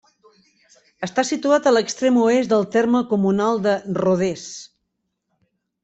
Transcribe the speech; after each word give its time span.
Està 1.07 1.25
situat 1.31 1.67
a 1.67 1.73
l'extrem 1.75 2.19
oest 2.23 2.51
del 2.55 2.67
terme 2.79 3.05
comunal 3.13 3.65
de 3.69 3.79
Rodès. 4.05 4.51